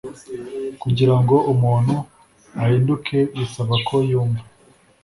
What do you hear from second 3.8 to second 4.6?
ko yumva